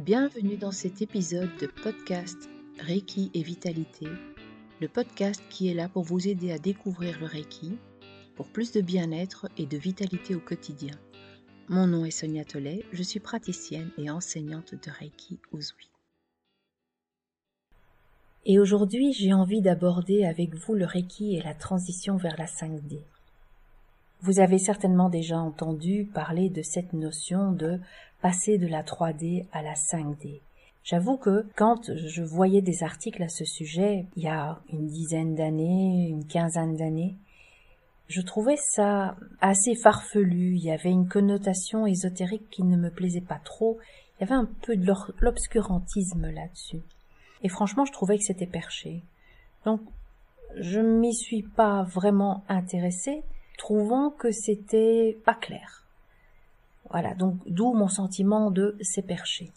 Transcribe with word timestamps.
Bienvenue 0.00 0.56
dans 0.56 0.72
cet 0.72 1.02
épisode 1.02 1.50
de 1.60 1.66
podcast 1.66 2.48
Reiki 2.78 3.30
et 3.34 3.42
Vitalité, 3.42 4.06
le 4.80 4.88
podcast 4.88 5.42
qui 5.50 5.68
est 5.68 5.74
là 5.74 5.90
pour 5.90 6.04
vous 6.04 6.26
aider 6.26 6.52
à 6.52 6.58
découvrir 6.58 7.20
le 7.20 7.26
Reiki 7.26 7.76
pour 8.34 8.48
plus 8.48 8.72
de 8.72 8.80
bien-être 8.80 9.46
et 9.58 9.66
de 9.66 9.76
vitalité 9.76 10.34
au 10.34 10.40
quotidien. 10.40 10.94
Mon 11.68 11.86
nom 11.86 12.06
est 12.06 12.12
Sonia 12.12 12.46
Tollet, 12.46 12.82
je 12.92 13.02
suis 13.02 13.20
praticienne 13.20 13.90
et 13.98 14.08
enseignante 14.10 14.74
de 14.74 14.90
Reiki 14.90 15.38
Uzui. 15.52 15.90
Et 18.46 18.58
aujourd'hui, 18.58 19.12
j'ai 19.12 19.34
envie 19.34 19.60
d'aborder 19.60 20.24
avec 20.24 20.54
vous 20.54 20.76
le 20.76 20.86
Reiki 20.86 21.36
et 21.36 21.42
la 21.42 21.52
transition 21.52 22.16
vers 22.16 22.38
la 22.38 22.46
5D. 22.46 23.00
Vous 24.22 24.40
avez 24.40 24.58
certainement 24.58 25.10
déjà 25.10 25.38
entendu 25.38 26.06
parler 26.06 26.48
de 26.48 26.62
cette 26.62 26.94
notion 26.94 27.52
de 27.52 27.80
passer 28.22 28.58
de 28.58 28.66
la 28.66 28.82
3D 28.82 29.46
à 29.52 29.62
la 29.62 29.74
5D. 29.74 30.40
J'avoue 30.82 31.16
que 31.16 31.46
quand 31.56 31.90
je 31.94 32.22
voyais 32.22 32.62
des 32.62 32.82
articles 32.82 33.22
à 33.22 33.28
ce 33.28 33.44
sujet, 33.44 34.06
il 34.16 34.22
y 34.22 34.28
a 34.28 34.60
une 34.72 34.86
dizaine 34.86 35.34
d'années, 35.34 36.08
une 36.08 36.26
quinzaine 36.26 36.76
d'années, 36.76 37.16
je 38.08 38.20
trouvais 38.22 38.56
ça 38.56 39.16
assez 39.40 39.76
farfelu, 39.76 40.56
il 40.56 40.64
y 40.64 40.72
avait 40.72 40.90
une 40.90 41.08
connotation 41.08 41.86
ésotérique 41.86 42.50
qui 42.50 42.64
ne 42.64 42.76
me 42.76 42.90
plaisait 42.90 43.20
pas 43.20 43.38
trop, 43.44 43.78
il 44.18 44.22
y 44.22 44.24
avait 44.24 44.34
un 44.34 44.48
peu 44.62 44.76
de 44.76 44.92
l'obscurantisme 45.20 46.28
là-dessus. 46.28 46.82
Et 47.42 47.48
franchement, 47.48 47.84
je 47.84 47.92
trouvais 47.92 48.18
que 48.18 48.24
c'était 48.24 48.46
perché. 48.46 49.02
Donc, 49.64 49.80
je 50.56 50.80
m'y 50.80 51.14
suis 51.14 51.42
pas 51.42 51.84
vraiment 51.84 52.42
intéressée, 52.48 53.22
trouvant 53.58 54.10
que 54.10 54.32
c'était 54.32 55.16
pas 55.24 55.34
clair. 55.34 55.84
Voilà, 56.90 57.14
donc 57.14 57.36
d'où 57.46 57.72
mon 57.72 57.88
sentiment 57.88 58.50
de 58.50 58.76
c'est 58.80 59.06
perché. 59.06 59.52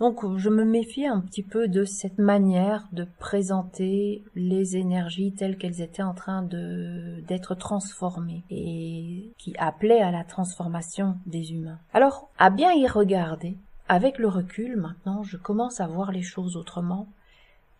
Donc 0.00 0.36
je 0.36 0.50
me 0.50 0.64
méfie 0.64 1.06
un 1.06 1.20
petit 1.20 1.42
peu 1.42 1.68
de 1.68 1.84
cette 1.84 2.18
manière 2.18 2.88
de 2.92 3.06
présenter 3.18 4.24
les 4.34 4.76
énergies 4.76 5.32
telles 5.32 5.56
qu'elles 5.56 5.82
étaient 5.82 6.02
en 6.02 6.14
train 6.14 6.42
de 6.42 7.22
d'être 7.28 7.54
transformées 7.54 8.42
et 8.50 9.30
qui 9.38 9.54
appelaient 9.56 10.02
à 10.02 10.10
la 10.10 10.24
transformation 10.24 11.16
des 11.26 11.52
humains. 11.52 11.78
Alors, 11.92 12.28
à 12.38 12.50
bien 12.50 12.72
y 12.72 12.88
regarder, 12.88 13.56
avec 13.88 14.18
le 14.18 14.28
recul 14.28 14.76
maintenant, 14.76 15.22
je 15.22 15.36
commence 15.36 15.80
à 15.80 15.86
voir 15.86 16.10
les 16.10 16.22
choses 16.22 16.56
autrement 16.56 17.06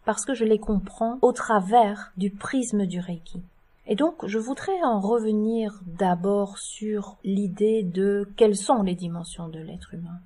parce 0.05 0.25
que 0.25 0.35
je 0.35 0.45
les 0.45 0.59
comprends 0.59 1.19
au 1.23 1.33
travers 1.33 2.13
du 2.17 2.31
prisme 2.31 2.87
du 2.87 3.01
Reiki. 3.01 3.43
Et 3.87 3.97
donc, 3.97 4.27
je 4.27 4.39
voudrais 4.39 4.83
en 4.83 5.01
revenir 5.01 5.81
d'abord 5.87 6.59
sur 6.59 7.17
l'idée 7.23 7.83
de 7.83 8.29
quelles 8.37 8.57
sont 8.57 8.83
les 8.83 8.95
dimensions 8.95 9.49
de 9.49 9.59
l'être 9.59 9.93
humain. 9.93 10.21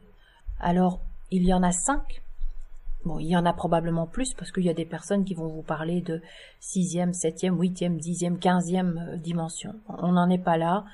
Alors, 0.60 1.00
il 1.30 1.44
y 1.44 1.52
en 1.52 1.62
a 1.62 1.72
cinq. 1.72 2.22
Bon, 3.04 3.18
il 3.18 3.26
y 3.26 3.36
en 3.36 3.46
a 3.46 3.52
probablement 3.52 4.06
plus 4.06 4.34
parce 4.34 4.52
qu'il 4.52 4.64
y 4.64 4.70
a 4.70 4.74
des 4.74 4.84
personnes 4.84 5.24
qui 5.24 5.34
vont 5.34 5.48
vous 5.48 5.62
parler 5.62 6.00
de 6.00 6.20
sixième, 6.60 7.12
septième, 7.12 7.58
huitième, 7.58 7.98
dixième, 7.98 8.38
quinzième 8.38 9.08
euh, 9.12 9.16
dimension. 9.16 9.74
On 9.88 10.12
n'en 10.12 10.30
est 10.30 10.42
pas 10.42 10.56
là. 10.56 10.84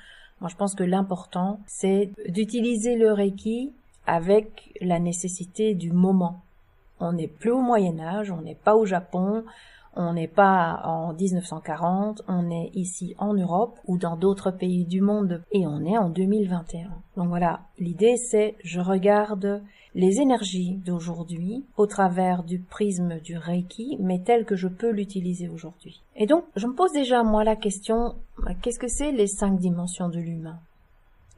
Moi, 0.41 0.49
je 0.49 0.55
pense 0.55 0.75
que 0.75 0.83
l'important, 0.83 1.59
c'est 1.67 2.11
d'utiliser 2.27 2.95
le 2.95 3.11
Reiki 3.11 3.73
avec 4.05 4.73
la 4.81 4.99
nécessité 4.99 5.73
du 5.73 5.91
moment. 5.91 6.41
On 6.99 7.13
n'est 7.13 7.27
plus 7.27 7.51
au 7.51 7.61
Moyen 7.61 7.99
Âge, 7.99 8.31
on 8.31 8.41
n'est 8.41 8.55
pas 8.55 8.75
au 8.75 8.85
Japon, 8.85 9.43
on 9.95 10.13
n'est 10.13 10.27
pas 10.27 10.81
en 10.83 11.13
1940, 11.13 12.23
on 12.27 12.49
est 12.49 12.71
ici 12.73 13.15
en 13.17 13.33
Europe 13.33 13.79
ou 13.87 13.97
dans 13.97 14.17
d'autres 14.17 14.51
pays 14.51 14.85
du 14.85 15.01
monde 15.01 15.41
et 15.51 15.65
on 15.65 15.85
est 15.85 15.97
en 15.97 16.09
2021. 16.09 16.89
Donc 17.17 17.27
voilà, 17.29 17.61
l'idée 17.79 18.17
c'est 18.17 18.55
je 18.63 18.79
regarde 18.79 19.61
les 19.95 20.19
énergies 20.19 20.75
d'aujourd'hui 20.85 21.63
au 21.77 21.87
travers 21.87 22.43
du 22.43 22.59
prisme 22.59 23.19
du 23.21 23.37
Reiki, 23.37 23.97
mais 24.01 24.19
tel 24.19 24.45
que 24.45 24.57
je 24.57 24.67
peux 24.67 24.91
l'utiliser 24.91 25.47
aujourd'hui. 25.47 26.03
Et 26.17 26.25
donc, 26.25 26.43
je 26.57 26.67
me 26.67 26.73
pose 26.73 26.91
déjà 26.91 27.23
moi 27.23 27.45
la 27.45 27.55
question, 27.55 28.15
qu'est-ce 28.61 28.79
que 28.79 28.89
c'est 28.89 29.13
les 29.13 29.27
cinq 29.27 29.57
dimensions 29.57 30.09
de 30.09 30.19
l'humain? 30.19 30.59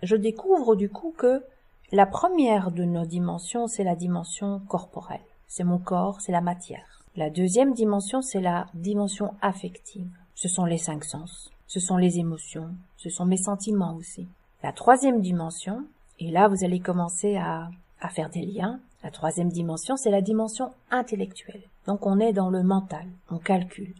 Je 0.01 0.15
découvre 0.15 0.75
du 0.75 0.89
coup 0.89 1.13
que 1.15 1.43
la 1.91 2.07
première 2.07 2.71
de 2.71 2.83
nos 2.83 3.05
dimensions, 3.05 3.67
c'est 3.67 3.83
la 3.83 3.95
dimension 3.95 4.59
corporelle. 4.67 5.21
C'est 5.47 5.63
mon 5.63 5.77
corps, 5.77 6.19
c'est 6.19 6.31
la 6.31 6.41
matière. 6.41 7.03
La 7.17 7.31
deuxième 7.31 7.73
dimension, 7.73 8.21
c'est 8.21 8.41
la 8.41 8.67
dimension 8.75 9.33
affective. 9.41 10.07
Ce 10.35 10.47
sont 10.47 10.65
les 10.65 10.77
cinq 10.77 11.03
sens, 11.03 11.49
ce 11.65 11.79
sont 11.79 11.97
les 11.97 12.19
émotions, 12.19 12.69
ce 12.95 13.09
sont 13.09 13.25
mes 13.25 13.37
sentiments 13.37 13.95
aussi. 13.95 14.27
La 14.61 14.71
troisième 14.71 15.19
dimension, 15.19 15.83
et 16.19 16.29
là 16.29 16.47
vous 16.47 16.63
allez 16.63 16.79
commencer 16.79 17.35
à, 17.35 17.71
à 18.01 18.09
faire 18.09 18.29
des 18.29 18.45
liens, 18.45 18.79
la 19.03 19.09
troisième 19.09 19.49
dimension, 19.49 19.97
c'est 19.97 20.11
la 20.11 20.21
dimension 20.21 20.69
intellectuelle. 20.91 21.63
Donc 21.87 22.05
on 22.05 22.19
est 22.19 22.33
dans 22.33 22.51
le 22.51 22.61
mental, 22.61 23.07
on 23.31 23.39
calcule. 23.39 23.95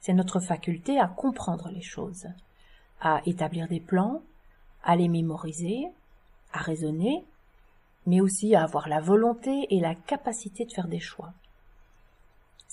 C'est 0.00 0.14
notre 0.14 0.40
faculté 0.40 0.98
à 0.98 1.06
comprendre 1.06 1.68
les 1.68 1.82
choses, 1.82 2.28
à 2.98 3.20
établir 3.26 3.68
des 3.68 3.80
plans, 3.80 4.22
à 4.82 4.96
les 4.96 5.08
mémoriser, 5.08 5.84
à 6.54 6.60
raisonner, 6.60 7.26
mais 8.06 8.22
aussi 8.22 8.54
à 8.54 8.62
avoir 8.62 8.88
la 8.88 9.02
volonté 9.02 9.66
et 9.68 9.80
la 9.80 9.94
capacité 9.94 10.64
de 10.64 10.72
faire 10.72 10.88
des 10.88 11.00
choix. 11.00 11.34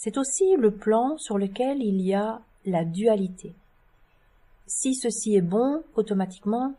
C'est 0.03 0.17
aussi 0.17 0.55
le 0.57 0.71
plan 0.71 1.15
sur 1.19 1.37
lequel 1.37 1.83
il 1.83 2.01
y 2.01 2.15
a 2.15 2.41
la 2.65 2.85
dualité. 2.85 3.53
Si 4.65 4.95
ceci 4.95 5.35
est 5.35 5.43
bon, 5.43 5.83
automatiquement, 5.93 6.73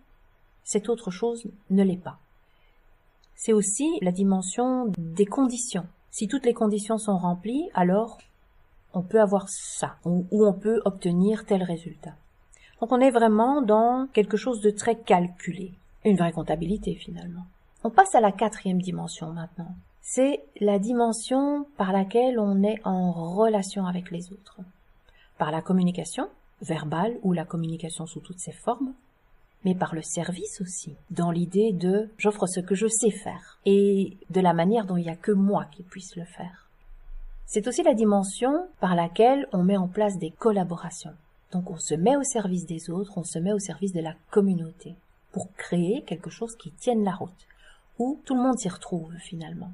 cette 0.65 0.89
autre 0.89 1.13
chose 1.13 1.45
ne 1.71 1.85
l'est 1.85 2.03
pas. 2.03 2.19
C'est 3.37 3.53
aussi 3.53 3.89
la 4.01 4.11
dimension 4.11 4.91
des 4.99 5.25
conditions. 5.25 5.87
Si 6.11 6.27
toutes 6.27 6.45
les 6.45 6.53
conditions 6.53 6.99
sont 6.99 7.17
remplies, 7.17 7.71
alors 7.75 8.19
on 8.93 9.03
peut 9.03 9.21
avoir 9.21 9.49
ça, 9.49 9.95
ou, 10.05 10.27
on 10.33 10.53
peut 10.53 10.83
obtenir 10.85 11.47
tel 11.47 11.63
résultat. 11.63 12.17
Donc 12.81 12.91
on 12.91 12.99
est 12.99 13.13
vraiment 13.13 13.63
dans 13.63 14.09
quelque 14.13 14.37
chose 14.37 14.61
de 14.63 14.71
très 14.71 14.97
calculé, 14.97 15.71
une 16.05 16.17
vraie 16.17 16.33
comptabilité 16.33 16.97
finalement. 16.97 17.47
On 17.85 17.91
passe 17.91 18.17
à 18.17 18.21
la 18.21 18.33
quatrième 18.33 18.83
dimension 18.83 19.33
maintenant 19.33 19.77
c'est 20.03 20.43
la 20.61 20.79
dimension 20.79 21.65
par 21.77 21.93
laquelle 21.93 22.39
on 22.39 22.63
est 22.63 22.81
en 22.85 23.13
relation 23.13 23.87
avec 23.87 24.11
les 24.11 24.33
autres. 24.33 24.59
Par 25.39 25.51
la 25.51 25.63
communication, 25.63 26.29
verbale 26.61 27.17
ou 27.23 27.33
la 27.33 27.45
communication 27.45 28.07
sous 28.07 28.21
toutes 28.21 28.41
ses 28.41 28.53
formes, 28.53 28.93
mais 29.65 29.75
par 29.75 29.95
le 29.95 30.03
service 30.03 30.61
aussi, 30.61 30.95
dans 31.11 31.31
l'idée 31.31 31.73
de 31.73 32.11
j'offre 32.19 32.47
ce 32.47 32.61
que 32.61 32.75
je 32.75 32.89
sais 32.89 33.11
faire 33.11 33.59
et 33.65 34.17
de 34.31 34.41
la 34.41 34.53
manière 34.53 34.87
dont 34.87 34.97
il 34.97 35.05
n'y 35.05 35.11
a 35.11 35.17
que 35.17 35.33
moi 35.33 35.67
qui 35.67 35.83
puisse 35.83 36.17
le 36.17 36.25
faire. 36.25 36.67
C'est 37.47 37.69
aussi 37.69 37.83
la 37.83 37.95
dimension 37.95 38.67
par 38.81 38.95
laquelle 38.95 39.47
on 39.53 39.63
met 39.63 39.77
en 39.77 39.89
place 39.89 40.19
des 40.19 40.31
collaborations. 40.31 41.15
Donc 41.53 41.71
on 41.71 41.79
se 41.79 41.95
met 41.95 42.17
au 42.17 42.23
service 42.23 42.67
des 42.67 42.91
autres, 42.91 43.19
on 43.19 43.25
se 43.25 43.39
met 43.39 43.53
au 43.53 43.59
service 43.59 43.93
de 43.93 44.01
la 44.01 44.15
communauté 44.31 44.97
pour 45.33 45.53
créer 45.55 46.03
quelque 46.03 46.31
chose 46.31 46.57
qui 46.57 46.71
tienne 46.73 47.05
la 47.05 47.13
route, 47.13 47.47
où 47.99 48.21
tout 48.25 48.35
le 48.35 48.43
monde 48.43 48.59
s'y 48.59 48.69
retrouve 48.69 49.15
finalement. 49.19 49.71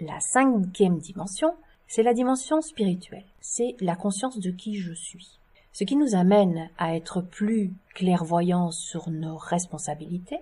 La 0.00 0.18
cinquième 0.18 0.96
dimension, 0.96 1.54
c'est 1.86 2.02
la 2.02 2.14
dimension 2.14 2.62
spirituelle. 2.62 3.26
C'est 3.42 3.76
la 3.80 3.96
conscience 3.96 4.38
de 4.38 4.50
qui 4.50 4.76
je 4.76 4.94
suis. 4.94 5.38
Ce 5.74 5.84
qui 5.84 5.94
nous 5.94 6.14
amène 6.14 6.70
à 6.78 6.96
être 6.96 7.20
plus 7.20 7.74
clairvoyants 7.94 8.70
sur 8.70 9.10
nos 9.10 9.36
responsabilités, 9.36 10.40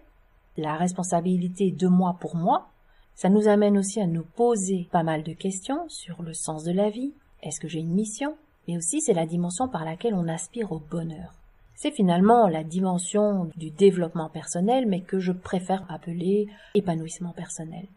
la 0.57 0.77
responsabilité 0.77 1.73
de 1.73 1.89
moi 1.89 2.17
pour 2.21 2.37
moi, 2.37 2.69
ça 3.17 3.31
nous 3.31 3.49
amène 3.49 3.77
aussi 3.77 4.01
à 4.01 4.07
nous 4.07 4.23
poser 4.23 4.89
pas 4.93 5.03
mal 5.03 5.25
de 5.25 5.33
questions 5.33 5.89
sur 5.89 6.23
le 6.23 6.35
sens 6.35 6.63
de 6.63 6.73
la 6.73 6.89
vie, 6.89 7.13
est-ce 7.43 7.59
que 7.59 7.67
j'ai 7.67 7.81
une 7.81 7.95
mission, 7.95 8.37
mais 8.69 8.77
aussi 8.77 9.01
c'est 9.01 9.13
la 9.13 9.27
dimension 9.27 9.69
par 9.69 9.85
laquelle 9.85 10.15
on 10.15 10.29
aspire 10.29 10.71
au 10.71 10.79
bonheur. 10.79 11.35
C'est 11.75 11.91
finalement 11.91 12.47
la 12.47 12.63
dimension 12.63 13.51
du 13.57 13.71
développement 13.71 14.29
personnel, 14.29 14.87
mais 14.87 15.01
que 15.01 15.19
je 15.19 15.33
préfère 15.33 15.85
appeler 15.89 16.47
épanouissement 16.75 17.33
personnel. 17.33 17.89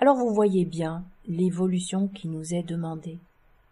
Alors 0.00 0.16
vous 0.16 0.32
voyez 0.32 0.64
bien 0.64 1.02
l'évolution 1.26 2.06
qui 2.06 2.28
nous 2.28 2.54
est 2.54 2.62
demandée. 2.62 3.18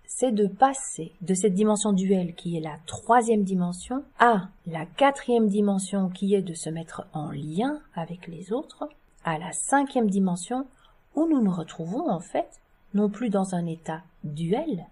C'est 0.08 0.32
de 0.32 0.48
passer 0.48 1.12
de 1.20 1.34
cette 1.34 1.54
dimension 1.54 1.92
duelle 1.92 2.34
qui 2.34 2.56
est 2.56 2.60
la 2.60 2.78
troisième 2.86 3.44
dimension 3.44 4.02
à 4.18 4.48
la 4.66 4.86
quatrième 4.86 5.46
dimension 5.46 6.08
qui 6.08 6.34
est 6.34 6.42
de 6.42 6.54
se 6.54 6.68
mettre 6.68 7.06
en 7.12 7.30
lien 7.30 7.78
avec 7.94 8.26
les 8.26 8.52
autres, 8.52 8.88
à 9.24 9.38
la 9.38 9.52
cinquième 9.52 10.10
dimension 10.10 10.66
où 11.14 11.28
nous 11.28 11.40
nous 11.40 11.52
retrouvons 11.52 12.10
en 12.10 12.20
fait 12.20 12.60
non 12.92 13.08
plus 13.08 13.30
dans 13.30 13.54
un 13.54 13.64
état 13.64 14.02
duel, 14.24 14.84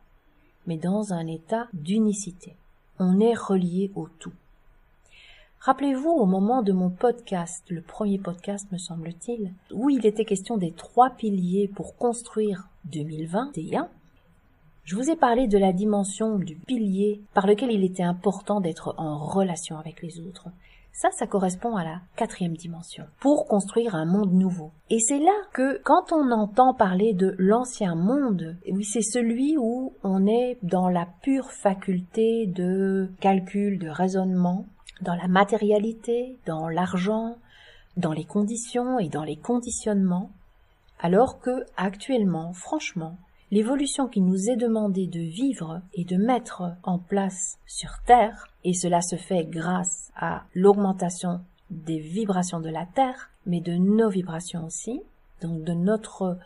mais 0.69 0.77
dans 0.77 1.13
un 1.13 1.27
état 1.27 1.67
d'unicité. 1.73 2.55
On 3.01 3.19
est 3.19 3.35
relié 3.35 3.91
au 3.97 4.07
tout. 4.21 4.33
Rappelez-vous 5.65 6.11
au 6.11 6.27
moment 6.27 6.61
de 6.63 6.73
mon 6.73 6.91
podcast, 6.91 7.65
le 7.71 7.81
premier 7.81 8.19
podcast 8.19 8.71
me 8.71 8.77
semble-t-il, 8.77 9.51
où 9.73 9.89
il 9.89 10.05
était 10.05 10.27
question 10.27 10.59
des 10.59 10.73
trois 10.73 11.09
piliers 11.09 11.71
pour 11.75 11.97
construire 11.97 12.69
2021, 12.93 13.89
je 14.85 14.95
vous 14.95 15.09
ai 15.09 15.17
parlé 15.17 15.49
de 15.49 15.57
la 15.57 15.73
dimension 15.73 16.39
du 16.39 16.55
pilier 16.55 17.23
par 17.33 17.47
lequel 17.47 17.73
il 17.73 17.83
était 17.83 18.03
important 18.03 18.61
d'être 18.61 18.95
en 18.99 19.25
relation 19.25 19.79
avec 19.79 20.03
les 20.03 20.21
autres. 20.21 20.49
Ça, 20.93 21.09
ça 21.13 21.27
correspond 21.27 21.77
à 21.77 21.85
la 21.85 22.01
quatrième 22.15 22.59
dimension, 22.59 23.07
pour 23.19 23.47
construire 23.47 23.95
un 23.95 24.05
monde 24.05 24.35
nouveau. 24.35 24.71
Et 24.91 24.99
c'est 24.99 25.19
là 25.19 25.35
que, 25.55 25.81
quand 25.83 26.13
on 26.13 26.31
entend 26.31 26.75
parler 26.75 27.15
de 27.15 27.35
l'ancien 27.39 27.95
monde, 27.95 28.59
oui, 28.71 28.85
c'est 28.85 29.01
celui 29.01 29.57
où 29.57 29.95
on 30.03 30.27
est 30.27 30.59
dans 30.63 30.91
la 30.91 31.09
pure 31.23 31.51
faculté 31.53 32.47
de 32.49 33.09
calcul, 33.21 33.79
de 33.79 33.89
raisonnement, 33.89 34.67
dans 35.01 35.15
la 35.15 35.29
matérialité, 35.29 36.37
dans 36.47 36.69
l'argent, 36.69 37.37
dans 37.97 38.13
les 38.13 38.25
conditions 38.25 38.99
et 38.99 39.09
dans 39.09 39.25
les 39.25 39.37
conditionnements, 39.37 40.31
alors 41.01 41.41
que, 41.41 41.65
actuellement, 41.77 42.53
franchement, 42.53 43.17
l'évolution 43.51 44.09
qui 44.09 44.21
nous 44.21 44.51
est 44.51 44.57
demandée 44.57 45.07
de 45.07 45.21
vivre 45.21 45.81
et 45.93 46.05
de 46.05 46.17
mettre 46.17 46.75
en 46.83 46.99
place 46.99 47.59
sur 47.67 47.91
Terre, 48.07 48.49
et 48.65 48.75
cela 48.75 49.01
se 49.01 49.17
fait 49.17 49.45
grâce 49.45 50.11
à 50.17 50.45
l'augmentation 50.55 51.41
des 51.71 51.99
vibrations 51.99 52.61
de 52.61 52.71
la 52.71 52.87
Terre, 52.87 53.31
mais 53.47 53.61
de 53.61 53.75
nos 53.75 54.09
vibrations 54.09 54.65
aussi, 54.65 55.03
donc 55.43 55.65
de 55.65 55.73
notre 55.73 56.39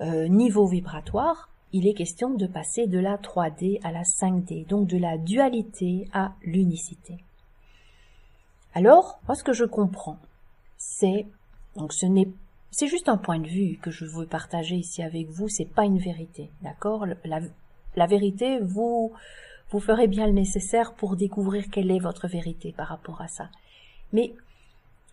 euh, 0.00 0.28
niveau 0.28 0.66
vibratoire, 0.66 1.48
il 1.72 1.86
est 1.86 1.94
question 1.94 2.30
de 2.30 2.46
passer 2.46 2.86
de 2.86 2.98
la 2.98 3.16
3D 3.16 3.80
à 3.84 3.92
la 3.92 4.02
5D, 4.02 4.66
donc 4.66 4.86
de 4.86 4.96
la 4.96 5.18
dualité 5.18 6.08
à 6.12 6.32
l'unicité. 6.42 7.18
Alors, 8.78 9.18
moi 9.26 9.34
ce 9.34 9.42
que 9.42 9.52
je 9.52 9.64
comprends, 9.64 10.18
c'est 10.76 11.26
donc 11.74 11.92
c'est 12.70 12.86
juste 12.86 13.08
un 13.08 13.16
point 13.16 13.40
de 13.40 13.48
vue 13.48 13.76
que 13.82 13.90
je 13.90 14.04
veux 14.04 14.24
partager 14.24 14.76
ici 14.76 15.02
avec 15.02 15.28
vous, 15.30 15.48
c'est 15.48 15.64
pas 15.64 15.84
une 15.84 15.98
vérité, 15.98 16.48
d'accord? 16.62 17.04
La, 17.24 17.40
la, 17.96 18.06
vérité, 18.06 18.60
vous, 18.60 19.10
vous 19.70 19.80
ferez 19.80 20.06
bien 20.06 20.28
le 20.28 20.32
nécessaire 20.32 20.94
pour 20.94 21.16
découvrir 21.16 21.64
quelle 21.72 21.90
est 21.90 21.98
votre 21.98 22.28
vérité 22.28 22.72
par 22.72 22.86
rapport 22.86 23.20
à 23.20 23.26
ça. 23.26 23.48
Mais 24.12 24.32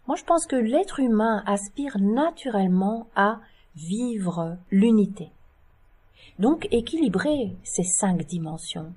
moi, 0.05 0.15
je 0.15 0.25
pense 0.25 0.45
que 0.45 0.55
l'être 0.55 0.99
humain 0.99 1.41
aspire 1.47 1.97
naturellement 1.99 3.07
à 3.15 3.39
vivre 3.75 4.59
l'unité. 4.69 5.31
Donc, 6.37 6.67
équilibrer 6.69 7.55
ces 7.63 7.83
cinq 7.83 8.27
dimensions. 8.27 8.93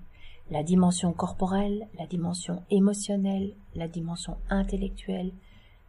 La 0.51 0.63
dimension 0.63 1.13
corporelle, 1.13 1.89
la 1.99 2.07
dimension 2.07 2.63
émotionnelle, 2.71 3.55
la 3.75 3.87
dimension 3.87 4.39
intellectuelle, 4.49 5.33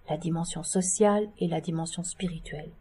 la 0.09 0.17
dimension 0.17 0.63
sociale 0.63 1.29
et 1.37 1.47
la 1.47 1.61
dimension 1.61 2.03
spirituelle. 2.03 2.71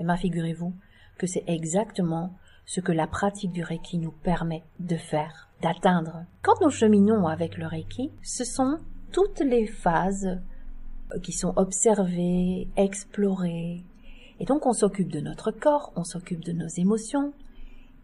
Et 0.00 0.04
bien 0.04 0.16
figurez-vous 0.16 0.72
que 1.18 1.26
c'est 1.26 1.44
exactement 1.46 2.34
ce 2.66 2.80
que 2.80 2.92
la 2.92 3.06
pratique 3.06 3.52
du 3.52 3.62
Reiki 3.62 3.98
nous 3.98 4.10
permet 4.10 4.64
de 4.80 4.96
faire, 4.96 5.48
d'atteindre. 5.60 6.24
Quand 6.42 6.60
nous 6.60 6.70
cheminons 6.70 7.26
avec 7.26 7.56
le 7.56 7.66
Reiki, 7.66 8.10
ce 8.22 8.44
sont 8.44 8.78
toutes 9.12 9.40
les 9.40 9.66
phases 9.66 10.40
euh, 11.14 11.18
qui 11.20 11.32
sont 11.32 11.52
observées, 11.56 12.68
explorées. 12.76 13.84
Et 14.40 14.44
donc 14.44 14.66
on 14.66 14.72
s'occupe 14.72 15.12
de 15.12 15.20
notre 15.20 15.50
corps, 15.52 15.92
on 15.94 16.04
s'occupe 16.04 16.44
de 16.44 16.52
nos 16.52 16.66
émotions, 16.66 17.32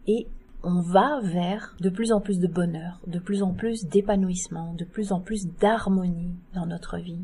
et 0.07 0.27
on 0.63 0.81
va 0.81 1.19
vers 1.23 1.75
de 1.79 1.89
plus 1.89 2.11
en 2.11 2.19
plus 2.19 2.39
de 2.39 2.47
bonheur, 2.47 2.99
de 3.07 3.19
plus 3.19 3.43
en 3.43 3.53
plus 3.53 3.85
d'épanouissement, 3.85 4.73
de 4.73 4.85
plus 4.85 5.11
en 5.11 5.21
plus 5.21 5.47
d'harmonie 5.59 6.35
dans 6.53 6.65
notre 6.65 6.97
vie. 6.97 7.23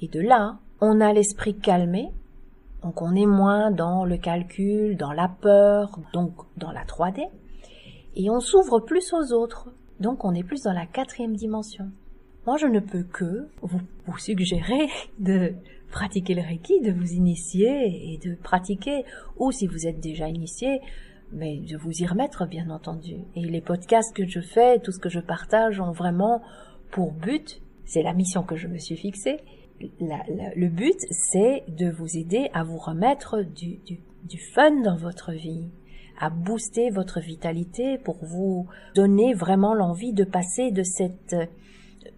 Et 0.00 0.08
de 0.08 0.20
là, 0.20 0.58
on 0.80 1.00
a 1.00 1.12
l'esprit 1.12 1.56
calmé, 1.56 2.10
donc 2.82 3.00
on 3.00 3.14
est 3.14 3.26
moins 3.26 3.70
dans 3.70 4.04
le 4.04 4.18
calcul, 4.18 4.96
dans 4.96 5.12
la 5.12 5.28
peur, 5.28 5.98
donc 6.12 6.32
dans 6.58 6.72
la 6.72 6.84
3D, 6.84 7.28
et 8.16 8.30
on 8.30 8.40
s'ouvre 8.40 8.80
plus 8.80 9.12
aux 9.12 9.32
autres, 9.32 9.70
donc 10.00 10.24
on 10.24 10.34
est 10.34 10.42
plus 10.42 10.62
dans 10.62 10.72
la 10.72 10.86
quatrième 10.86 11.34
dimension. 11.34 11.90
Moi, 12.46 12.58
je 12.58 12.66
ne 12.66 12.80
peux 12.80 13.04
que 13.04 13.48
vous, 13.62 13.80
vous 14.06 14.18
suggérer 14.18 14.88
de 15.18 15.54
pratiquer 15.90 16.34
le 16.34 16.42
Reiki, 16.42 16.80
de 16.80 16.92
vous 16.92 17.12
initier 17.12 18.12
et 18.12 18.18
de 18.18 18.34
pratiquer, 18.34 19.04
ou 19.38 19.50
si 19.50 19.66
vous 19.66 19.86
êtes 19.86 20.00
déjà 20.00 20.28
initié, 20.28 20.80
mais 21.32 21.58
de 21.58 21.76
vous 21.76 21.90
y 21.90 22.06
remettre, 22.06 22.46
bien 22.46 22.70
entendu. 22.70 23.16
Et 23.34 23.44
les 23.44 23.60
podcasts 23.60 24.14
que 24.14 24.26
je 24.26 24.40
fais, 24.40 24.78
tout 24.78 24.92
ce 24.92 24.98
que 24.98 25.08
je 25.08 25.20
partage 25.20 25.80
ont 25.80 25.92
vraiment 25.92 26.42
pour 26.90 27.12
but, 27.12 27.60
c'est 27.84 28.02
la 28.02 28.14
mission 28.14 28.42
que 28.42 28.56
je 28.56 28.68
me 28.68 28.78
suis 28.78 28.96
fixée, 28.96 29.40
le 30.00 30.68
but, 30.68 30.98
c'est 31.10 31.64
de 31.68 31.90
vous 31.90 32.16
aider 32.16 32.48
à 32.54 32.62
vous 32.62 32.78
remettre 32.78 33.42
du, 33.42 33.78
du, 33.84 34.38
fun 34.38 34.82
dans 34.82 34.96
votre 34.96 35.32
vie, 35.32 35.68
à 36.18 36.30
booster 36.30 36.90
votre 36.90 37.20
vitalité 37.20 37.98
pour 37.98 38.16
vous 38.24 38.68
donner 38.94 39.34
vraiment 39.34 39.74
l'envie 39.74 40.12
de 40.12 40.24
passer 40.24 40.70
de 40.70 40.82
cette 40.82 41.36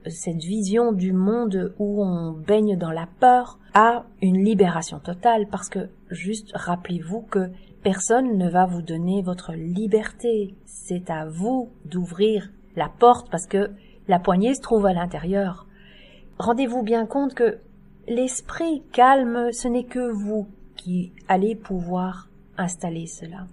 cette 0.09 0.43
vision 0.43 0.93
du 0.93 1.13
monde 1.13 1.75
où 1.79 2.05
on 2.05 2.33
baigne 2.33 2.77
dans 2.77 2.91
la 2.91 3.09
peur 3.21 3.59
à 3.75 4.05
une 4.23 4.45
libération 4.45 4.99
totale 4.99 5.47
parce 5.51 5.69
que 5.69 5.89
juste 6.11 6.51
rappelez-vous 6.55 7.23
que 7.23 7.51
personne 7.87 8.37
ne 8.37 8.51
va 8.51 8.67
vous 8.67 8.83
donner 8.83 9.23
votre 9.23 9.53
liberté. 9.53 10.57
C'est 10.65 11.09
à 11.09 11.25
vous 11.25 11.71
d'ouvrir 11.85 12.51
la 12.75 12.89
porte 12.89 13.31
parce 13.31 13.47
que 13.47 13.71
la 14.09 14.19
poignée 14.19 14.55
se 14.55 14.61
trouve 14.61 14.87
à 14.87 14.93
l'intérieur. 14.93 15.69
Rendez-vous 16.37 16.83
bien 16.83 17.07
compte 17.07 17.35
que 17.35 17.59
l'esprit 18.09 18.83
calme, 18.91 19.53
ce 19.53 19.69
n'est 19.69 19.85
que 19.85 20.11
vous 20.11 20.49
qui 20.75 21.13
allez 21.29 21.55
pouvoir 21.55 22.29
installer 22.59 23.07
cela. 23.07 23.47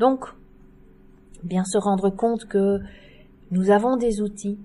Donc, 0.00 0.24
bien 1.44 1.62
se 1.62 1.78
rendre 1.78 2.10
compte 2.10 2.46
que 2.46 2.80
nous 3.52 3.70
avons 3.70 3.96
des 3.96 4.22
outils 4.22 4.58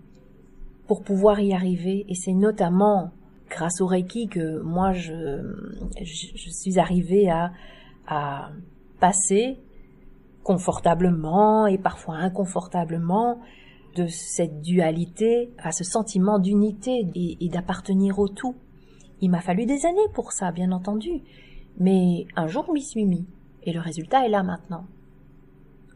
pour 0.88 1.04
pouvoir 1.04 1.40
y 1.40 1.54
arriver 1.54 2.04
et 2.10 2.16
c'est 2.16 2.34
notamment 2.34 3.12
grâce 3.48 3.80
au 3.80 3.86
Reiki 3.86 4.28
que 4.28 4.60
moi 4.64 4.92
je, 4.92 5.54
suis 6.04 6.80
arrivée 6.80 7.30
à, 7.30 7.52
à 8.08 8.50
passer 9.00 9.60
confortablement 10.44 11.68
et 11.68 11.78
parfois 11.78 12.16
inconfortablement 12.16 13.40
de 13.96 14.08
cette 14.08 14.62
dualité 14.62 15.52
à 15.58 15.72
ce 15.72 15.84
sentiment 15.84 16.38
d'unité 16.38 17.08
et, 17.16 17.50
d'appartenir 17.50 18.20
au 18.20 18.28
tout. 18.28 18.56
Il 19.22 19.32
m'a 19.32 19.42
fallu 19.42 19.66
des 19.66 19.86
années 19.86 20.10
pour 20.14 20.34
ça, 20.34 20.52
bien 20.52 20.72
entendu, 20.72 21.22
mais 21.80 22.28
un 22.36 22.48
jour 22.48 22.72
m'y 22.74 22.82
suis 22.82 23.06
mis, 23.06 23.26
et 23.64 23.74
le 23.74 23.80
résultat 23.80 24.26
est 24.26 24.30
là 24.30 24.44
maintenant. 24.44 24.86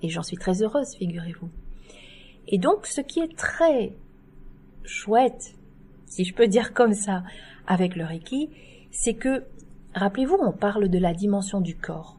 Et 0.02 0.10
j'en 0.10 0.24
suis 0.24 0.38
très 0.38 0.64
heureuse, 0.64 0.96
figurez-vous. 0.96 1.50
Et 2.48 2.58
donc, 2.58 2.86
ce 2.86 3.02
qui 3.02 3.20
est 3.20 3.36
très 3.38 3.94
chouette, 4.84 5.56
si 6.06 6.24
je 6.24 6.34
peux 6.34 6.48
dire 6.48 6.74
comme 6.74 6.94
ça, 6.94 7.24
avec 7.68 7.96
le 7.96 8.06
Reiki, 8.06 8.50
c'est 8.92 9.14
que, 9.14 9.44
rappelez-vous, 10.00 10.38
on 10.42 10.51
parle 10.51 10.89
de 10.89 10.98
la 10.98 11.13
dimension 11.13 11.62
du 11.62 11.75
corps. 11.75 12.18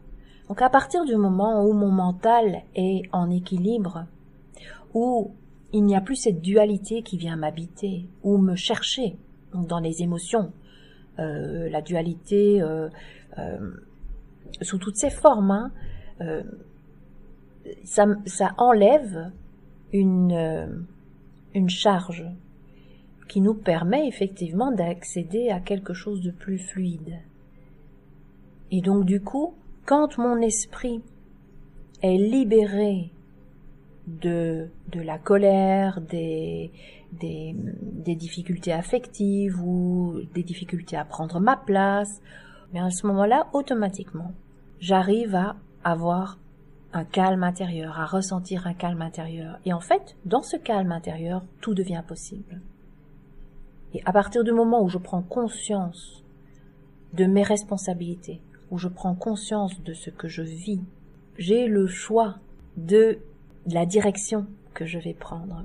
Donc 0.49 0.63
à 0.63 0.71
partir 0.71 1.05
du 1.05 1.17
moment 1.17 1.65
où 1.65 1.73
mon 1.73 1.91
mental 1.91 2.63
est 2.75 3.03
en 3.13 3.31
équilibre, 3.31 4.07
où 4.95 5.33
il 5.73 5.85
n'y 5.85 5.97
a 5.97 6.01
plus 6.01 6.17
cette 6.17 6.41
dualité 6.41 7.03
qui 7.03 7.17
vient 7.17 7.37
m'habiter 7.37 8.07
ou 8.23 8.39
me 8.39 8.57
chercher 8.57 9.17
dans 9.55 9.79
les 9.79 10.03
émotions. 10.03 10.53
Euh, 11.19 11.69
la 11.69 11.83
dualité 11.83 12.63
euh, 12.63 12.89
euh, 13.39 13.71
sous 14.63 14.79
toutes 14.79 14.97
ses 14.97 15.11
formes, 15.11 15.51
hein, 15.51 16.43
ça, 17.85 18.07
enlève 18.59 19.31
une 19.93 20.89
charge 21.69 22.25
qui 23.29 23.41
nous 23.41 23.55
permet 23.55 24.09
effectivement 24.09 24.73
d'accéder 24.73 25.51
à 25.51 25.61
quelque 25.61 25.95
chose 25.95 26.21
de 26.21 26.33
plus 26.33 26.59
fluide. 26.59 27.21
Et 28.71 28.81
donc 28.81 29.05
du 29.05 29.21
coup, 29.21 29.55
quand 29.87 30.19
mon 30.19 30.41
esprit 30.41 31.03
est 32.03 32.17
libéré 32.17 33.11
de, 34.07 34.69
de 34.93 35.01
la 35.01 35.19
colère, 35.19 36.01
des, 36.01 36.71
des, 37.13 37.55
des, 37.83 38.15
difficultés 38.15 38.73
affectives 38.73 39.61
ou 39.61 40.21
des 40.35 40.43
difficultés 40.43 40.97
à 40.97 41.05
prendre 41.05 41.41
ma 41.41 41.57
place, 41.57 42.21
mais 42.73 42.81
à 42.81 42.91
ce 42.91 43.07
moment-là, 43.07 43.49
automatiquement, 43.53 44.33
j'arrive 44.81 45.35
à 45.35 45.57
avoir 45.85 46.39
un 46.93 47.05
calme 47.05 47.45
intérieur, 47.45 48.01
à 48.01 48.07
ressentir 48.07 48.67
un 48.67 48.75
calme 48.75 49.03
intérieur. 49.03 49.59
Et 49.65 49.73
en 49.73 49.81
fait, 49.81 50.17
dans 50.25 50.43
ce 50.43 50.57
calme 50.57 50.93
intérieur, 50.93 51.45
tout 51.61 51.75
devient 51.75 52.03
possible. 52.07 52.61
Et 53.95 54.03
à 54.05 54.13
partir 54.13 54.45
du 54.45 54.53
moment 54.53 54.83
où 54.83 54.89
je 54.89 54.99
prends 54.99 55.23
conscience 55.23 56.25
de 57.13 57.27
mes 57.27 57.43
responsabilités, 57.43 58.41
où 58.71 58.79
je 58.79 58.89
prends 58.89 59.15
conscience 59.15 59.83
de 59.83 59.95
ce 59.95 60.11
que 60.11 60.29
je 60.29 60.43
vis, 60.43 60.81
j'ai 61.39 61.67
le 61.67 61.87
choix 61.87 62.37
de 62.77 63.19
la 63.67 63.87
direction 63.87 64.47
que 64.75 64.87
je 64.87 64.99
vais 64.99 65.15
prendre. 65.15 65.65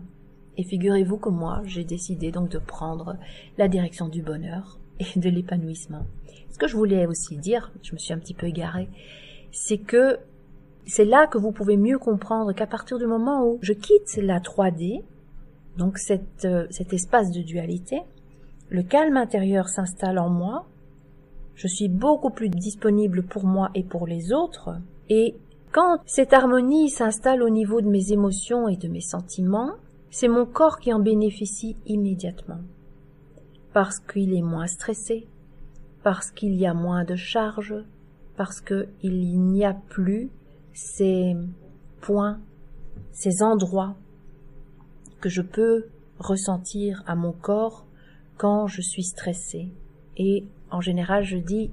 Et 0.57 0.63
figurez-vous 0.63 1.17
que 1.17 1.29
moi, 1.29 1.61
j'ai 1.65 1.83
décidé 1.83 2.31
donc 2.31 2.49
de 2.49 2.59
prendre 2.59 3.17
la 3.57 3.67
direction 3.67 4.07
du 4.07 4.21
bonheur 4.21 4.79
et 4.99 5.19
de 5.19 5.29
l'épanouissement. 5.29 6.05
Ce 6.49 6.57
que 6.57 6.67
je 6.67 6.77
voulais 6.77 7.05
aussi 7.05 7.37
dire, 7.37 7.71
je 7.81 7.93
me 7.93 7.97
suis 7.97 8.13
un 8.13 8.19
petit 8.19 8.33
peu 8.33 8.47
égarée, 8.47 8.89
c'est 9.51 9.77
que 9.77 10.19
c'est 10.85 11.05
là 11.05 11.27
que 11.27 11.37
vous 11.37 11.51
pouvez 11.51 11.77
mieux 11.77 11.97
comprendre 11.97 12.53
qu'à 12.53 12.67
partir 12.67 12.97
du 12.97 13.07
moment 13.07 13.45
où 13.45 13.59
je 13.61 13.73
quitte 13.73 14.15
la 14.17 14.39
3D, 14.39 15.03
donc 15.77 15.99
euh, 16.45 16.67
cet 16.69 16.93
espace 16.93 17.31
de 17.31 17.41
dualité, 17.41 18.01
le 18.69 18.83
calme 18.83 19.17
intérieur 19.17 19.67
s'installe 19.67 20.19
en 20.19 20.29
moi, 20.29 20.65
je 21.55 21.67
suis 21.67 21.89
beaucoup 21.89 22.29
plus 22.29 22.49
disponible 22.49 23.23
pour 23.23 23.45
moi 23.45 23.69
et 23.73 23.83
pour 23.83 24.07
les 24.07 24.33
autres, 24.33 24.77
et 25.09 25.35
quand 25.71 25.99
cette 26.05 26.33
harmonie 26.33 26.89
s'installe 26.89 27.43
au 27.43 27.49
niveau 27.49 27.81
de 27.81 27.89
mes 27.89 28.11
émotions 28.11 28.69
et 28.69 28.77
de 28.77 28.87
mes 28.87 29.01
sentiments, 29.01 29.73
c'est 30.09 30.29
mon 30.29 30.45
corps 30.45 30.79
qui 30.79 30.93
en 30.93 30.99
bénéficie 30.99 31.75
immédiatement. 31.85 32.61
Parce 33.73 33.99
qu'il 33.99 34.33
est 34.33 34.41
moins 34.41 34.67
stressé, 34.67 35.27
parce 36.03 36.31
qu'il 36.31 36.55
y 36.55 36.65
a 36.65 36.73
moins 36.73 37.03
de 37.03 37.15
charges, 37.15 37.75
parce 38.37 38.61
qu'il 38.61 39.41
n'y 39.51 39.65
a 39.65 39.73
plus 39.73 40.29
ces 40.73 41.35
points, 41.99 42.39
ces 43.11 43.43
endroits 43.43 43.95
que 45.19 45.29
je 45.29 45.41
peux 45.41 45.87
ressentir 46.19 47.03
à 47.07 47.15
mon 47.15 47.33
corps 47.33 47.85
quand 48.37 48.67
je 48.67 48.81
suis 48.81 49.03
stressée. 49.03 49.73
Et 50.15 50.45
en 50.71 50.81
général, 50.81 51.23
je 51.23 51.37
dis, 51.37 51.71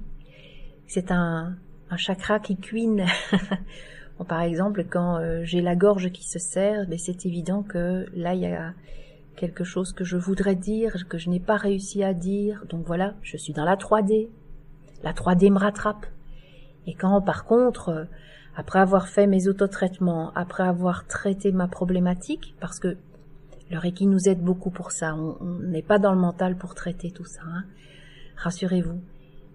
c'est 0.87 1.11
un, 1.11 1.55
chakra 1.97 2.39
qui 2.39 2.57
cuine. 2.57 3.05
par 4.27 4.41
exemple, 4.41 4.85
quand 4.89 5.17
euh, 5.17 5.43
j'ai 5.43 5.61
la 5.61 5.75
gorge 5.75 6.11
qui 6.11 6.27
se 6.27 6.39
serre, 6.39 6.87
ben, 6.87 6.97
c'est 6.97 7.25
évident 7.25 7.61
que 7.61 8.05
là, 8.15 8.33
il 8.33 8.41
y 8.41 8.47
a 8.47 8.73
quelque 9.35 9.63
chose 9.63 9.93
que 9.93 10.03
je 10.03 10.17
voudrais 10.17 10.55
dire, 10.55 11.07
que 11.07 11.17
je 11.17 11.29
n'ai 11.29 11.39
pas 11.39 11.57
réussi 11.57 12.03
à 12.03 12.13
dire. 12.13 12.65
Donc 12.69 12.85
voilà, 12.85 13.15
je 13.21 13.37
suis 13.37 13.53
dans 13.53 13.65
la 13.65 13.75
3D. 13.75 14.29
La 15.03 15.13
3D 15.13 15.51
me 15.51 15.59
rattrape. 15.59 16.05
Et 16.87 16.93
quand, 16.93 17.21
par 17.21 17.45
contre, 17.45 17.89
euh, 17.89 18.05
après 18.55 18.79
avoir 18.79 19.07
fait 19.07 19.27
mes 19.27 19.47
autotraitements, 19.47 20.31
après 20.35 20.63
avoir 20.63 21.07
traité 21.07 21.51
ma 21.51 21.67
problématique, 21.67 22.55
parce 22.59 22.79
que 22.79 22.97
le 23.71 23.79
Reiki 23.79 24.05
nous 24.05 24.29
aide 24.29 24.41
beaucoup 24.41 24.69
pour 24.69 24.91
ça, 24.91 25.15
on 25.15 25.43
n'est 25.61 25.81
pas 25.81 25.97
dans 25.97 26.11
le 26.13 26.19
mental 26.19 26.55
pour 26.55 26.75
traiter 26.75 27.11
tout 27.11 27.25
ça, 27.25 27.41
hein, 27.45 27.63
rassurez-vous. 28.37 28.99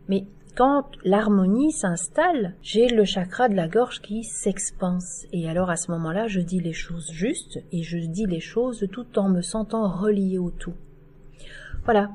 Mais 0.09 0.27
quand 0.57 0.87
l'harmonie 1.05 1.71
s'installe, 1.71 2.55
j'ai 2.63 2.89
le 2.89 3.05
chakra 3.05 3.49
de 3.49 3.55
la 3.55 3.69
gorge 3.69 4.01
qui 4.01 4.25
s'expanse. 4.25 5.25
Et 5.33 5.49
alors 5.49 5.71
à 5.71 5.77
ce 5.77 5.91
moment-là, 5.93 6.27
je 6.27 6.41
dis 6.41 6.59
les 6.59 6.73
choses 6.73 7.11
justes 7.13 7.61
et 7.71 7.83
je 7.85 7.99
dis 7.99 8.27
les 8.27 8.41
choses 8.41 8.87
tout 8.91 9.19
en 9.19 9.29
me 9.29 9.41
sentant 9.41 9.89
relié 9.89 10.39
au 10.39 10.51
tout. 10.51 10.75
Voilà. 11.85 12.11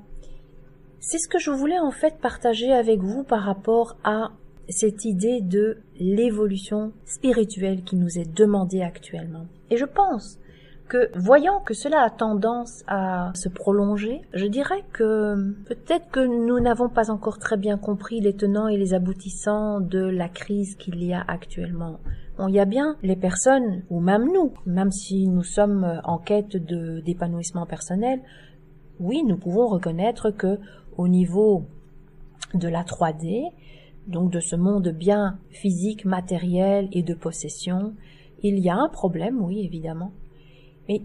C'est 1.00 1.20
ce 1.20 1.30
que 1.30 1.40
je 1.40 1.52
voulais 1.52 1.80
en 1.80 1.92
fait 1.92 2.18
partager 2.20 2.72
avec 2.72 3.00
vous 3.00 3.24
par 3.24 3.44
rapport 3.44 3.96
à 4.04 4.32
cette 4.70 5.06
idée 5.06 5.42
de 5.42 5.78
l'évolution 6.00 6.92
spirituelle 7.06 7.84
qui 7.84 7.96
nous 7.96 8.20
est 8.20 8.30
demandée 8.34 8.82
actuellement. 8.82 9.46
Et 9.70 9.78
je 9.78 9.86
pense 9.86 10.40
que, 10.88 11.10
voyant 11.18 11.60
que 11.60 11.74
cela 11.74 12.02
a 12.02 12.10
tendance 12.10 12.84
à 12.88 13.32
se 13.36 13.50
prolonger, 13.50 14.22
je 14.34 14.46
dirais 14.46 14.84
que 14.92 15.54
peut-être 15.66 16.10
que 16.12 16.20
nous 16.20 16.60
n'avons 16.60 16.90
pas 16.90 17.12
encore 17.12 17.40
très 17.40 17.58
bien 17.58 17.78
compris 17.78 18.20
les 18.20 18.36
tenants 18.36 18.68
et 18.68 18.78
les 18.78 18.94
aboutissants 18.94 19.80
de 19.80 20.00
la 20.00 20.30
crise 20.30 20.76
qu'il 20.76 21.04
y 21.04 21.14
a 21.14 21.24
actuellement. 21.28 22.00
Bon, 22.38 22.48
il 22.48 22.56
y 22.56 22.60
a 22.60 22.66
bien 22.66 22.98
les 23.04 23.16
personnes, 23.16 23.84
ou 23.90 24.00
même 24.00 24.26
nous, 24.34 24.54
même 24.66 24.92
si 24.92 25.28
nous 25.28 25.44
sommes 25.44 26.02
en 26.04 26.18
quête 26.18 26.58
de 26.58 27.00
d'épanouissement 27.02 27.66
personnel, 27.66 28.22
oui, 29.00 29.24
nous 29.24 29.38
pouvons 29.38 29.68
reconnaître 29.68 30.32
que 30.32 30.60
au 30.98 31.08
niveau 31.08 31.66
de 32.54 32.68
la 32.68 32.84
3D, 32.84 33.52
donc 34.08 34.32
de 34.32 34.40
ce 34.40 34.56
monde 34.56 34.90
bien 34.90 35.40
physique, 35.50 36.06
matériel 36.06 36.88
et 36.92 37.04
de 37.04 37.14
possession, 37.14 37.94
il 38.42 38.60
y 38.60 38.70
a 38.70 38.76
un 38.76 38.90
problème, 38.90 39.42
oui, 39.42 39.64
évidemment. 39.64 40.12
Mais 40.88 41.02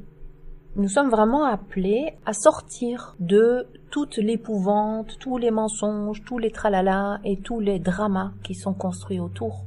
nous 0.76 0.88
sommes 0.88 1.10
vraiment 1.10 1.44
appelés 1.44 2.14
à 2.26 2.32
sortir 2.32 3.16
de 3.20 3.66
toute 3.90 4.16
l'épouvante, 4.16 5.18
tous 5.18 5.38
les 5.38 5.50
mensonges, 5.50 6.22
tous 6.24 6.38
les 6.38 6.50
tralala 6.50 7.20
et 7.24 7.38
tous 7.38 7.60
les 7.60 7.78
dramas 7.78 8.32
qui 8.42 8.54
sont 8.54 8.74
construits 8.74 9.20
autour. 9.20 9.64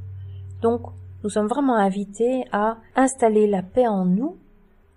Donc, 0.61 0.81
nous 1.23 1.29
sommes 1.29 1.47
vraiment 1.47 1.75
invités 1.75 2.45
à 2.51 2.77
installer 2.95 3.47
la 3.47 3.63
paix 3.63 3.87
en 3.87 4.05
nous 4.05 4.37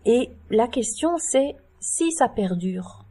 et 0.04 0.30
la 0.50 0.68
question 0.68 1.16
c'est 1.18 1.56
si 1.80 2.12
ça 2.12 2.28
perdure, 2.28 3.04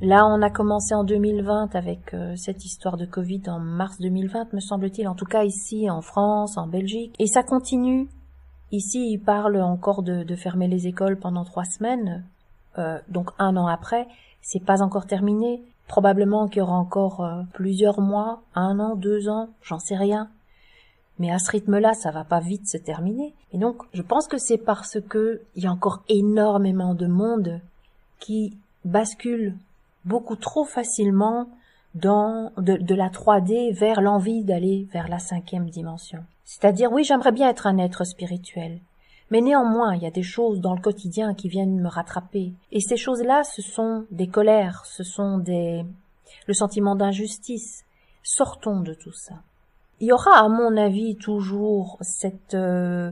Là, 0.00 0.26
on 0.26 0.42
a 0.42 0.50
commencé 0.50 0.94
en 0.94 1.04
2020 1.04 1.74
avec 1.74 2.12
euh, 2.12 2.34
cette 2.36 2.64
histoire 2.64 2.96
de 2.96 3.06
Covid 3.06 3.42
en 3.46 3.60
mars 3.60 3.96
2020, 4.00 4.52
me 4.52 4.60
semble-t-il, 4.60 5.08
en 5.08 5.14
tout 5.14 5.24
cas 5.24 5.44
ici 5.44 5.88
en 5.88 6.02
France, 6.02 6.58
en 6.58 6.66
Belgique, 6.66 7.14
et 7.18 7.26
ça 7.26 7.42
continue. 7.42 8.08
Ici, 8.74 9.12
ils 9.12 9.20
parlent 9.20 9.62
encore 9.62 10.02
de, 10.02 10.34
fermer 10.34 10.66
les 10.66 10.88
écoles 10.88 11.16
pendant 11.16 11.44
trois 11.44 11.64
semaines, 11.64 12.24
euh, 12.76 12.98
donc 13.08 13.30
un 13.38 13.56
an 13.56 13.68
après, 13.68 14.08
c'est 14.42 14.64
pas 14.64 14.82
encore 14.82 15.06
terminé. 15.06 15.62
Probablement 15.86 16.48
qu'il 16.48 16.58
y 16.58 16.62
aura 16.62 16.74
encore 16.74 17.20
euh, 17.20 17.42
plusieurs 17.52 18.00
mois, 18.00 18.42
un 18.56 18.80
an, 18.80 18.96
deux 18.96 19.28
ans, 19.28 19.48
j'en 19.62 19.78
sais 19.78 19.94
rien. 19.94 20.28
Mais 21.20 21.30
à 21.30 21.38
ce 21.38 21.52
rythme-là, 21.52 21.94
ça 21.94 22.10
va 22.10 22.24
pas 22.24 22.40
vite 22.40 22.66
se 22.66 22.76
terminer. 22.76 23.32
Et 23.52 23.58
donc, 23.58 23.76
je 23.92 24.02
pense 24.02 24.26
que 24.26 24.38
c'est 24.38 24.58
parce 24.58 24.98
que 25.08 25.42
il 25.54 25.62
y 25.62 25.68
a 25.68 25.72
encore 25.72 26.02
énormément 26.08 26.96
de 26.96 27.06
monde 27.06 27.60
qui 28.18 28.58
bascule 28.84 29.54
beaucoup 30.04 30.34
trop 30.34 30.64
facilement 30.64 31.48
dans 31.94 32.50
de, 32.56 32.94
la 32.96 33.08
3D 33.08 33.72
vers 33.72 34.00
l'envie 34.00 34.42
d'aller 34.42 34.88
vers 34.92 35.06
la 35.06 35.20
cinquième 35.20 35.70
dimension. 35.70 36.24
C'est-à-dire, 36.44 36.92
oui, 36.92 37.04
j'aimerais 37.04 37.32
bien 37.32 37.48
être 37.48 37.66
un 37.66 37.78
être 37.78 38.04
spirituel. 38.04 38.80
Mais 39.30 39.40
néanmoins, 39.40 39.94
il 39.94 40.02
y 40.02 40.06
a 40.06 40.10
des 40.10 40.22
choses 40.22 40.60
dans 40.60 40.74
le 40.74 40.80
quotidien 40.80 41.34
qui 41.34 41.48
viennent 41.48 41.80
me 41.80 41.88
rattraper. 41.88 42.52
Et 42.72 42.80
ces 42.80 42.96
choses-là, 42.96 43.42
ce 43.42 43.62
sont 43.62 44.06
des 44.10 44.28
colères, 44.28 44.84
ce 44.84 45.02
sont 45.02 45.38
des, 45.38 45.84
le 46.46 46.54
sentiment 46.54 46.94
d'injustice. 46.94 47.84
Sortons 48.22 48.80
de 48.80 48.94
tout 48.94 49.12
ça. 49.12 49.34
Il 50.00 50.08
y 50.08 50.12
aura, 50.12 50.38
à 50.38 50.48
mon 50.48 50.76
avis, 50.76 51.16
toujours 51.16 51.96
cette, 52.00 52.54
euh, 52.54 53.10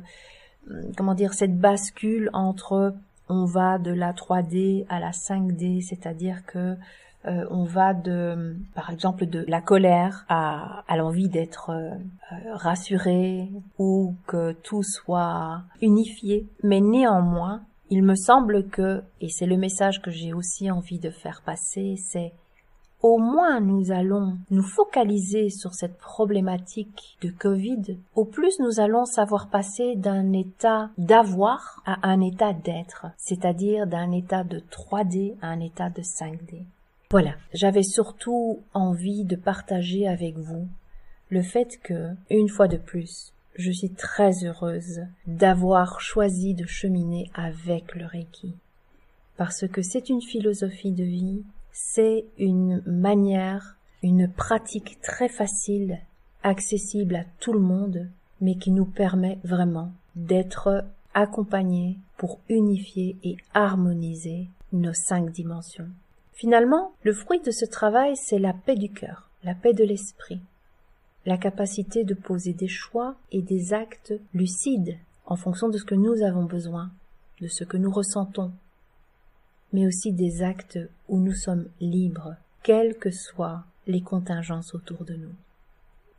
comment 0.96 1.14
dire, 1.14 1.32
cette 1.32 1.58
bascule 1.58 2.30
entre 2.32 2.94
on 3.28 3.44
va 3.44 3.78
de 3.78 3.92
la 3.92 4.12
3D 4.12 4.84
à 4.88 5.00
la 5.00 5.10
5D, 5.10 5.80
c'est-à-dire 5.80 6.44
que 6.44 6.76
euh, 7.26 7.46
on 7.50 7.64
va 7.64 7.94
de, 7.94 8.56
par 8.74 8.90
exemple, 8.90 9.26
de 9.26 9.44
la 9.46 9.60
colère 9.60 10.24
à, 10.28 10.84
à 10.88 10.96
l'envie 10.96 11.28
d'être 11.28 11.70
euh, 11.70 11.90
rassuré 12.54 13.48
ou 13.78 14.14
que 14.26 14.52
tout 14.52 14.82
soit 14.82 15.62
unifié. 15.80 16.46
Mais 16.62 16.80
néanmoins, 16.80 17.62
il 17.90 18.02
me 18.02 18.14
semble 18.14 18.68
que, 18.68 19.02
et 19.20 19.28
c'est 19.28 19.46
le 19.46 19.56
message 19.56 20.02
que 20.02 20.10
j'ai 20.10 20.32
aussi 20.32 20.70
envie 20.70 20.98
de 20.98 21.10
faire 21.10 21.42
passer, 21.44 21.96
c'est 21.96 22.32
au 23.02 23.18
moins 23.18 23.60
nous 23.60 23.90
allons 23.90 24.38
nous 24.50 24.62
focaliser 24.62 25.50
sur 25.50 25.74
cette 25.74 25.98
problématique 25.98 27.18
de 27.20 27.30
Covid, 27.30 27.98
au 28.14 28.24
plus 28.24 28.60
nous 28.60 28.80
allons 28.80 29.04
savoir 29.04 29.48
passer 29.48 29.96
d'un 29.96 30.32
état 30.32 30.90
d'avoir 30.98 31.82
à 31.84 32.08
un 32.08 32.20
état 32.20 32.52
d'être, 32.52 33.06
c'est-à-dire 33.16 33.86
d'un 33.86 34.12
état 34.12 34.44
de 34.44 34.60
3D 34.60 35.34
à 35.42 35.48
un 35.48 35.60
état 35.60 35.90
de 35.90 36.00
5D. 36.00 36.64
Voilà, 37.12 37.34
j'avais 37.52 37.82
surtout 37.84 38.62
envie 38.72 39.24
de 39.24 39.36
partager 39.36 40.08
avec 40.08 40.36
vous 40.38 40.66
le 41.28 41.42
fait 41.42 41.78
que, 41.82 42.08
une 42.30 42.48
fois 42.48 42.68
de 42.68 42.78
plus, 42.78 43.32
je 43.54 43.70
suis 43.70 43.90
très 43.90 44.44
heureuse 44.44 45.02
d'avoir 45.26 46.00
choisi 46.00 46.54
de 46.54 46.66
cheminer 46.66 47.30
avec 47.34 47.94
le 47.94 48.06
Reiki. 48.06 48.54
Parce 49.36 49.68
que 49.68 49.82
c'est 49.82 50.08
une 50.08 50.22
philosophie 50.22 50.92
de 50.92 51.04
vie 51.04 51.44
c'est 51.72 52.24
une 52.38 52.82
manière, 52.86 53.76
une 54.02 54.28
pratique 54.28 54.98
très 55.02 55.28
facile, 55.28 55.98
accessible 56.42 57.16
à 57.16 57.24
tout 57.40 57.52
le 57.52 57.60
monde, 57.60 58.08
mais 58.40 58.56
qui 58.56 58.70
nous 58.70 58.84
permet 58.84 59.38
vraiment 59.44 59.92
d'être 60.16 60.84
accompagnés 61.14 61.98
pour 62.16 62.40
unifier 62.48 63.16
et 63.22 63.36
harmoniser 63.54 64.48
nos 64.72 64.94
cinq 64.94 65.30
dimensions. 65.30 65.88
Finalement, 66.32 66.92
le 67.02 67.12
fruit 67.12 67.40
de 67.40 67.50
ce 67.50 67.64
travail, 67.64 68.16
c'est 68.16 68.38
la 68.38 68.52
paix 68.52 68.76
du 68.76 68.90
cœur, 68.90 69.28
la 69.44 69.54
paix 69.54 69.74
de 69.74 69.84
l'esprit, 69.84 70.40
la 71.26 71.36
capacité 71.36 72.04
de 72.04 72.14
poser 72.14 72.52
des 72.52 72.68
choix 72.68 73.16
et 73.30 73.42
des 73.42 73.72
actes 73.72 74.14
lucides 74.34 74.96
en 75.26 75.36
fonction 75.36 75.68
de 75.68 75.78
ce 75.78 75.84
que 75.84 75.94
nous 75.94 76.22
avons 76.22 76.44
besoin, 76.44 76.90
de 77.40 77.48
ce 77.48 77.64
que 77.64 77.76
nous 77.76 77.90
ressentons, 77.90 78.52
mais 79.72 79.86
aussi 79.86 80.12
des 80.12 80.42
actes 80.42 80.78
où 81.08 81.18
nous 81.18 81.34
sommes 81.34 81.68
libres, 81.80 82.34
quelles 82.62 82.96
que 82.96 83.10
soient 83.10 83.64
les 83.86 84.00
contingences 84.00 84.74
autour 84.74 85.04
de 85.04 85.14
nous. 85.14 85.34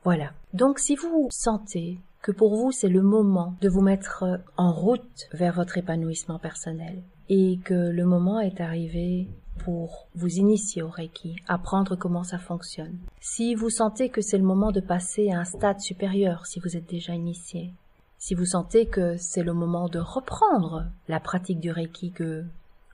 Voilà. 0.04 0.34
Donc 0.54 0.80
si 0.80 0.96
vous 0.96 1.28
sentez 1.32 1.98
que 2.24 2.32
pour 2.32 2.56
vous 2.56 2.72
c'est 2.72 2.90
le 2.90 3.04
moment 3.04 3.54
de 3.62 3.70
vous 3.70 3.82
mettre 3.82 4.24
en 4.58 4.72
route 4.72 5.28
vers 5.34 5.54
votre 5.54 5.78
épanouissement 5.78 6.40
personnel 6.40 7.04
et 7.30 7.60
que 7.64 7.74
le 7.74 8.06
moment 8.06 8.40
est 8.40 8.60
arrivé 8.60 9.28
pour 9.60 10.08
vous 10.16 10.30
initier 10.30 10.82
au 10.82 10.90
Reiki, 10.90 11.36
apprendre 11.48 11.96
comment 11.96 12.24
ça 12.24 12.40
fonctionne. 12.40 12.98
Si 13.22 13.54
vous 13.54 13.70
sentez 13.70 14.10
que 14.10 14.22
c'est 14.22 14.40
le 14.40 14.44
moment 14.44 14.72
de 14.72 14.82
passer 14.82 15.30
à 15.30 15.40
un 15.40 15.46
stade 15.46 15.80
supérieur 15.80 16.48
si 16.48 16.60
vous 16.60 16.76
êtes 16.76 16.90
déjà 16.90 17.14
initié, 17.14 17.72
si 18.18 18.36
vous 18.36 18.46
sentez 18.46 18.88
que 18.88 19.18
c'est 19.18 19.44
le 19.44 19.54
moment 19.54 19.90
de 19.90 20.00
reprendre 20.00 20.86
la 21.08 21.20
pratique 21.20 21.60
du 21.60 21.72
Reiki 21.72 22.12
que 22.12 22.44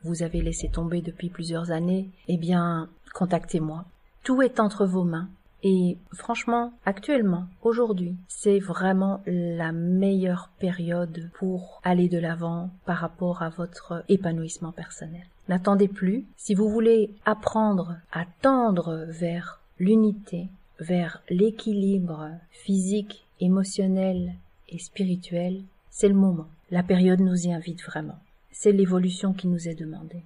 vous 0.03 0.24
avez 0.24 0.41
laissé 0.41 0.69
tomber 0.69 1.01
depuis 1.01 1.29
plusieurs 1.29 1.71
années, 1.71 2.09
eh 2.27 2.38
bien, 2.38 2.89
contactez-moi. 3.13 3.86
Tout 4.24 4.41
est 4.41 4.59
entre 4.59 4.86
vos 4.86 5.03
mains. 5.03 5.29
Et 5.63 5.97
franchement, 6.13 6.71
actuellement, 6.85 7.45
aujourd'hui, 7.61 8.15
c'est 8.27 8.59
vraiment 8.59 9.21
la 9.25 9.71
meilleure 9.71 10.49
période 10.59 11.29
pour 11.33 11.81
aller 11.83 12.07
de 12.07 12.17
l'avant 12.17 12.69
par 12.85 12.97
rapport 12.97 13.41
à 13.41 13.49
votre 13.49 14.03
épanouissement 14.07 14.71
personnel. 14.71 15.25
N'attendez 15.49 15.87
plus. 15.87 16.25
Si 16.37 16.53
vous 16.53 16.69
voulez 16.69 17.13
apprendre 17.25 17.97
à 18.11 18.25
tendre 18.41 19.05
vers 19.09 19.59
l'unité, 19.79 20.47
vers 20.79 21.21
l'équilibre 21.29 22.29
physique, 22.51 23.25
émotionnel 23.41 24.35
et 24.69 24.79
spirituel, 24.79 25.63
c'est 25.89 26.07
le 26.07 26.13
moment. 26.13 26.47
La 26.71 26.83
période 26.83 27.19
nous 27.19 27.47
y 27.47 27.51
invite 27.51 27.83
vraiment. 27.83 28.19
C'est 28.51 28.71
l'évolution 28.71 29.33
qui 29.33 29.47
nous 29.47 29.67
est 29.67 29.75
demandée. 29.75 30.23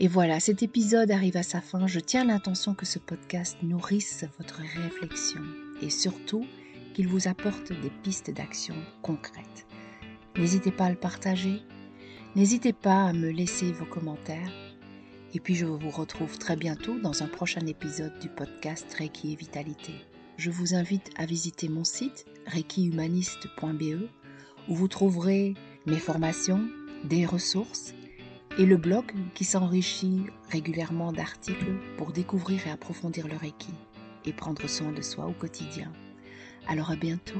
Et 0.00 0.06
voilà, 0.06 0.38
cet 0.38 0.62
épisode 0.62 1.10
arrive 1.10 1.36
à 1.36 1.42
sa 1.42 1.60
fin. 1.60 1.88
Je 1.88 1.98
tiens 1.98 2.24
l'intention 2.24 2.72
que 2.72 2.86
ce 2.86 3.00
podcast 3.00 3.56
nourrisse 3.64 4.24
votre 4.38 4.60
réflexion 4.60 5.40
et 5.82 5.90
surtout 5.90 6.46
qu'il 6.94 7.08
vous 7.08 7.26
apporte 7.26 7.72
des 7.72 7.90
pistes 8.04 8.30
d'action 8.30 8.76
concrètes. 9.02 9.66
N'hésitez 10.36 10.70
pas 10.70 10.84
à 10.84 10.90
le 10.90 10.96
partager, 10.96 11.62
n'hésitez 12.36 12.72
pas 12.72 13.06
à 13.06 13.12
me 13.12 13.28
laisser 13.30 13.72
vos 13.72 13.86
commentaires. 13.86 14.52
Et 15.34 15.40
puis 15.40 15.56
je 15.56 15.66
vous 15.66 15.90
retrouve 15.90 16.38
très 16.38 16.54
bientôt 16.54 16.96
dans 17.00 17.24
un 17.24 17.26
prochain 17.26 17.66
épisode 17.66 18.16
du 18.20 18.28
podcast 18.28 18.86
Reiki 18.94 19.32
et 19.32 19.36
Vitalité. 19.36 19.94
Je 20.36 20.50
vous 20.52 20.74
invite 20.74 21.10
à 21.16 21.26
visiter 21.26 21.68
mon 21.68 21.82
site 21.82 22.24
reikihumaniste.be 22.46 24.08
où 24.68 24.74
vous 24.76 24.88
trouverez 24.88 25.54
mes 25.86 25.98
formations, 25.98 26.68
des 27.02 27.26
ressources 27.26 27.94
et 28.58 28.66
le 28.66 28.76
blog 28.76 29.04
qui 29.34 29.44
s'enrichit 29.44 30.24
régulièrement 30.50 31.12
d'articles 31.12 31.72
pour 31.96 32.10
découvrir 32.10 32.66
et 32.66 32.70
approfondir 32.70 33.28
le 33.28 33.36
Reiki 33.36 33.72
et 34.24 34.32
prendre 34.32 34.68
soin 34.68 34.90
de 34.90 35.00
soi 35.00 35.26
au 35.26 35.32
quotidien. 35.32 35.92
Alors 36.66 36.90
à 36.90 36.96
bientôt 36.96 37.38